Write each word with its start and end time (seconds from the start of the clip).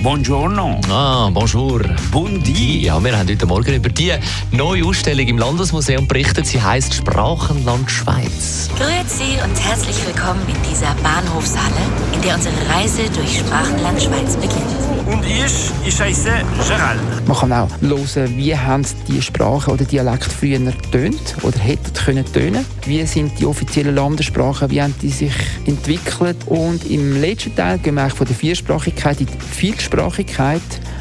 Buongiorno. 0.00 0.78
Ah, 0.90 1.28
bonjour. 1.32 1.82
Buondì. 2.12 2.84
Ja, 2.84 3.02
wir 3.02 3.18
haben 3.18 3.28
heute 3.28 3.46
Morgen 3.46 3.74
über 3.74 3.88
die 3.88 4.12
neue 4.52 4.84
Ausstellung 4.84 5.26
im 5.26 5.38
Landesmuseum 5.38 6.06
berichtet. 6.06 6.46
Sie 6.46 6.62
heißt 6.62 6.94
Sprachenland 6.94 7.90
Schweiz. 7.90 8.70
Grüezi 8.78 9.42
und 9.42 9.58
herzlich 9.58 9.96
willkommen 10.06 10.42
in 10.46 10.70
dieser 10.70 10.94
Bahnhofshalle, 11.02 11.82
in 12.14 12.22
der 12.22 12.36
unsere 12.36 12.54
Reise 12.68 13.10
durch 13.10 13.38
Sprachenland 13.40 14.00
Schweiz 14.00 14.36
beginnt. 14.36 14.77
Und 15.10 15.24
ich, 15.24 15.70
ich 15.86 16.00
heiße 16.00 16.28
Gerald. 16.68 17.00
Man 17.26 17.36
kann 17.36 17.52
auch 17.52 17.68
hören, 17.80 18.36
wie 18.36 18.54
haben 18.54 18.84
die 19.08 19.22
Sprache 19.22 19.70
oder 19.70 19.84
Dialekt 19.84 20.30
früher 20.30 20.60
tönt 20.92 21.36
oder 21.42 21.58
hätten 21.58 21.94
können 21.94 22.30
tönen. 22.30 22.66
Wie 22.84 23.04
sind 23.06 23.38
die 23.40 23.46
offiziellen 23.46 23.94
Landessprachen, 23.94 24.70
wie 24.70 24.82
haben 24.82 24.94
die 25.00 25.08
sich 25.08 25.32
entwickelt. 25.64 26.36
Und 26.44 26.84
im 26.90 27.20
letzten 27.20 27.56
Teil 27.56 27.78
gehen 27.78 27.94
wir 27.94 28.02
eigentlich 28.02 28.18
von 28.18 28.26
der 28.26 28.36
Viersprachigkeit 28.36 29.20
in 29.20 29.26
die 29.26 29.40
Vielsprachigkeit. 29.40 30.60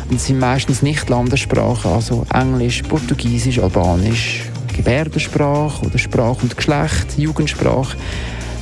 Und 0.10 0.22
sind 0.22 0.40
meistens 0.40 0.82
nicht 0.82 1.10
Landessprachen, 1.10 1.92
also 1.92 2.26
Englisch, 2.34 2.82
Portugiesisch, 2.84 3.60
Albanisch, 3.60 4.44
Gebärdensprache 4.74 5.86
oder 5.86 5.98
Sprache 5.98 6.44
und 6.44 6.56
Geschlecht, 6.56 7.18
Jugendsprache 7.18 7.98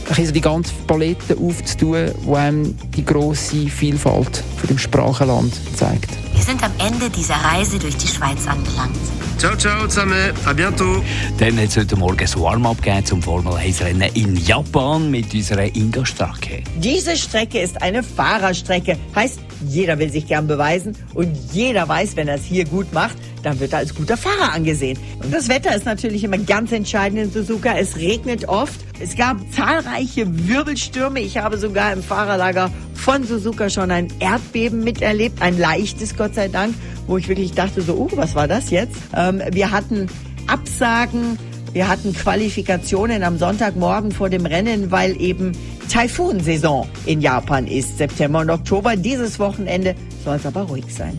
also 0.10 0.32
die 0.32 0.42
ganze 0.42 0.74
Palette 0.88 1.38
aufzutun, 1.38 2.12
die 2.26 2.36
einem 2.36 2.78
die 2.96 3.06
grosse 3.06 3.68
Vielfalt 3.68 4.44
von 4.58 4.68
dem 4.68 4.78
Sprachenland 4.78 5.54
zeigt. 5.76 6.10
Wir 6.34 6.44
sind 6.44 6.64
am 6.64 6.72
Ende 6.80 7.10
dieser 7.10 7.36
Reise 7.36 7.80
durch 7.80 7.98
die 7.98 8.08
Schweiz 8.08 8.48
angelangt. 8.48 8.96
Ciao, 9.38 9.54
ciao 9.58 9.86
zusammen. 9.86 10.34
A 10.46 10.54
bientôt. 10.54 11.04
Dann 11.38 11.58
hat 11.58 11.68
es 11.68 11.78
heute 11.78 11.98
Morgen 11.98 12.20
ein 12.22 12.42
Warm-up 12.42 12.78
zum 13.06 13.22
Formel-1-Rennen 13.22 14.10
in 14.14 14.38
Japan 14.38 15.12
mit 15.12 15.34
unserer 15.34 15.76
Inga 15.76 16.06
Stracke. 16.06 16.64
Diese 16.78 17.18
Strecke 17.18 17.60
ist 17.60 17.82
eine 17.82 18.02
Fahrerstrecke. 18.02 18.98
Heißt, 19.14 19.40
jeder 19.68 20.00
will 20.00 20.10
sich 20.10 20.28
gern 20.28 20.48
beweisen 20.48 20.96
und 21.14 21.36
jeder 21.52 21.88
weiß, 21.88 22.16
wenn 22.16 22.30
er 22.30 22.36
es 22.36 22.46
hier 22.46 22.64
gut 22.64 22.94
macht, 22.94 23.18
dann 23.44 23.60
wird 23.60 23.74
er 23.74 23.80
als 23.80 23.94
guter 23.94 24.16
Fahrer 24.16 24.54
angesehen. 24.54 24.98
Und 25.22 25.34
das 25.34 25.50
Wetter 25.50 25.76
ist 25.76 25.86
natürlich 25.86 26.24
immer 26.24 26.38
ganz 26.38 26.72
entscheidend 26.72 27.20
in 27.20 27.32
Suzuka. 27.32 27.78
Es 27.78 27.98
regnet 27.98 28.48
oft. 28.48 28.80
Es 29.00 29.18
gab 29.18 29.38
zahlreiche 29.52 30.26
Wirbelstürme. 30.48 31.20
Ich 31.20 31.38
habe 31.38 31.58
sogar 31.58 31.92
im 31.92 32.02
Fahrerlager 32.02 32.72
von 33.06 33.24
Suzuka 33.24 33.70
schon 33.70 33.92
ein 33.92 34.08
Erdbeben 34.20 34.84
miterlebt. 34.84 35.40
Ein 35.40 35.60
leichtes, 35.60 36.18
Gott 36.18 36.34
sei 36.34 36.48
Dank, 36.48 36.74
wo 37.06 37.18
ich 37.18 37.28
wirklich 37.28 37.52
dachte 37.52 37.84
so, 37.84 37.94
oh, 37.94 38.10
was 38.16 38.34
war 38.34 38.48
das 38.48 38.72
jetzt? 38.72 38.98
Ähm, 39.16 39.44
wir 39.52 39.70
hatten 39.70 40.08
Absagen. 40.48 41.38
Wir 41.72 41.88
hatten 41.88 42.14
Qualifikationen 42.14 43.22
am 43.22 43.38
Sonntagmorgen 43.38 44.12
vor 44.12 44.30
dem 44.30 44.48
Rennen, 44.48 44.90
weil 44.90 45.22
eben 45.22 45.52
Taifunsaison 45.88 46.88
in 47.06 47.22
Japan 47.22 47.68
ist. 47.68 48.00
September 48.00 48.40
und 48.40 48.50
Oktober. 48.50 48.96
Dieses 48.96 49.38
Wochenende 49.38 49.94
soll 50.24 50.38
es 50.38 50.46
aber 50.48 50.64
ruhig 50.64 50.86
sein. 50.90 51.16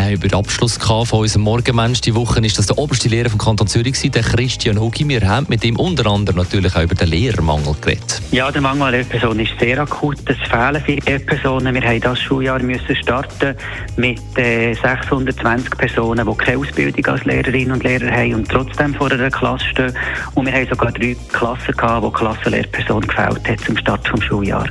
Wir 0.00 0.06
haben 0.06 0.14
über 0.14 0.28
den 0.28 0.38
Abschluss 0.38 0.78
von 0.78 1.04
unserem 1.10 1.42
Morgenmensch 1.42 2.00
die 2.00 2.14
Woche 2.14 2.40
ist 2.40 2.58
das 2.58 2.64
der 2.64 2.78
oberste 2.78 3.10
Lehrer 3.10 3.28
vom 3.28 3.38
Kanton 3.38 3.66
Zürich, 3.66 4.00
der 4.10 4.22
Christian 4.22 4.80
Hugi. 4.80 5.06
Wir 5.06 5.28
haben 5.28 5.44
mit 5.50 5.62
ihm 5.62 5.76
unter 5.76 6.06
anderem 6.06 6.38
natürlich 6.38 6.74
auch 6.74 6.84
über 6.84 6.94
den 6.94 7.08
Lehrermangel 7.08 7.74
geredet. 7.82 8.22
Ja, 8.30 8.50
der 8.50 8.62
Mangel 8.62 8.84
an 8.84 8.90
Lehrpersonen 8.92 9.40
ist 9.40 9.52
sehr 9.60 9.78
akut. 9.78 10.16
Es 10.24 10.38
fehlen 10.48 10.82
viele 10.86 11.02
Lehrpersonen. 11.04 11.74
Wir 11.74 11.82
haben 11.82 12.00
das 12.00 12.18
Schuljahr 12.18 12.62
müssen 12.62 12.96
starten 12.96 13.54
mit 13.96 14.18
äh, 14.38 14.72
620 14.72 15.76
Personen, 15.76 16.26
die 16.26 16.44
keine 16.44 16.58
Ausbildung 16.58 17.06
als 17.06 17.24
Lehrerinnen 17.26 17.72
und 17.72 17.84
Lehrer 17.84 18.10
haben 18.10 18.36
und 18.36 18.48
trotzdem 18.48 18.94
vor 18.94 19.12
einer 19.12 19.30
Klasse 19.30 19.66
stehen. 19.66 19.92
Und 20.34 20.46
wir 20.46 20.54
haben 20.54 20.66
sogar 20.66 20.92
drei 20.92 21.14
Klassen 21.30 21.76
gehabt, 21.76 22.02
wo 22.02 22.10
Klassenlehrperson 22.10 23.02
gefällt 23.02 23.46
hat 23.46 23.60
zum 23.60 23.76
Start 23.76 24.10
des 24.10 24.24
Schuljahres. 24.24 24.70